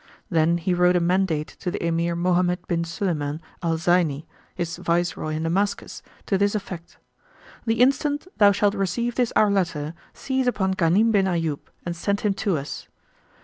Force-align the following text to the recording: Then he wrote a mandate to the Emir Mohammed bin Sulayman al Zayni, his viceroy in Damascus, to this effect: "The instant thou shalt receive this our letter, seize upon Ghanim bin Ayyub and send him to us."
Then 0.31 0.57
he 0.57 0.73
wrote 0.73 0.95
a 0.95 0.99
mandate 0.99 1.45
to 1.59 1.69
the 1.69 1.85
Emir 1.85 2.15
Mohammed 2.15 2.65
bin 2.67 2.83
Sulayman 2.85 3.39
al 3.61 3.77
Zayni, 3.77 4.25
his 4.55 4.77
viceroy 4.77 5.35
in 5.35 5.43
Damascus, 5.43 6.01
to 6.25 6.39
this 6.39 6.55
effect: 6.55 6.97
"The 7.67 7.81
instant 7.81 8.25
thou 8.39 8.51
shalt 8.51 8.73
receive 8.73 9.13
this 9.13 9.31
our 9.35 9.51
letter, 9.51 9.93
seize 10.11 10.47
upon 10.47 10.73
Ghanim 10.73 11.11
bin 11.11 11.27
Ayyub 11.27 11.59
and 11.85 11.95
send 11.95 12.21
him 12.21 12.33
to 12.33 12.57
us." 12.57 12.87